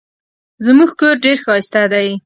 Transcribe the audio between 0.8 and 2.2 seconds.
کور ډېر ښایسته دی.